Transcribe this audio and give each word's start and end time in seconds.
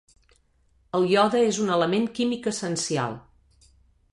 El 0.99 1.03
iode 1.11 1.41
és 1.49 1.59
un 1.65 1.69
element 1.75 2.07
químic 2.21 2.49
essencial. 2.53 3.19